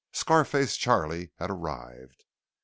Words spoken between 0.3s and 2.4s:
face Charley had arrived.